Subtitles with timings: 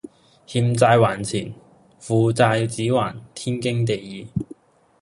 [0.47, 1.53] 欠債還錢，
[1.99, 4.27] 父債子還，天經地義